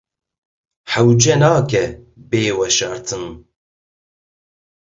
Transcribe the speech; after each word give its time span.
Hewce 0.91 1.33
nake 1.41 1.83
bê 2.29 2.43
veşartin. 2.57 3.25